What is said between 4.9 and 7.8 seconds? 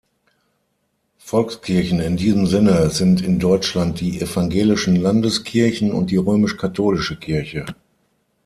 Landeskirchen und die römisch-katholische Kirche.